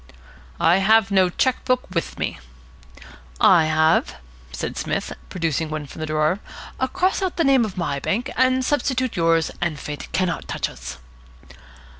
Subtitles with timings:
[0.59, 2.39] "I have no cheque book with me."
[3.39, 4.15] "I have,"
[4.51, 6.39] said Psmith, producing one from a drawer.
[6.93, 10.97] "Cross out the name of my bank, substitute yours, and fate cannot touch us."